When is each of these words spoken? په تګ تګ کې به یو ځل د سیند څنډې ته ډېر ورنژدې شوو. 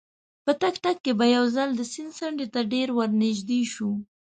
په 0.45 0.51
تګ 0.61 0.75
تګ 0.83 0.97
کې 1.03 1.11
به 1.19 1.25
یو 1.35 1.45
ځل 1.55 1.69
د 1.75 1.81
سیند 1.91 2.11
څنډې 2.17 2.45
ته 2.53 2.61
ډېر 2.73 2.87
ورنژدې 2.97 3.61
شوو. 3.73 3.91